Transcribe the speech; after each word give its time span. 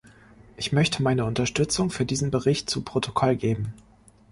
Ich 0.57 0.71
möchte 0.71 1.03
meine 1.03 1.25
Unterstützung 1.25 1.91
für 1.91 2.07
diesen 2.07 2.31
Bericht 2.31 2.71
zu 2.71 2.81
Protokoll 2.81 3.35
geben. 3.35 3.75